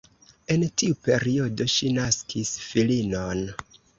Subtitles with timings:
[0.53, 3.47] En tiu periodo ŝi naskis filinon.